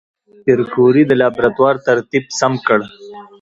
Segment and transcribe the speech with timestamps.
[0.43, 2.79] پېیر کوري د لابراتوار ترتیب سم کړ.